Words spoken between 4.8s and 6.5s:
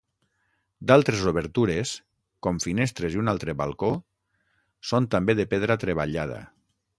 són també de pedra treballada.